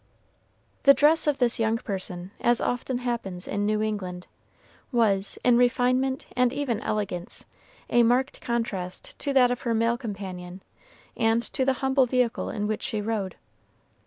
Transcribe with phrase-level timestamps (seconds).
[0.81, 4.25] The dress of this young person, as often happens in New England,
[4.91, 7.45] was, in refinement and even elegance,
[7.87, 10.63] a marked contrast to that of her male companion
[11.15, 13.35] and to the humble vehicle in which she rode.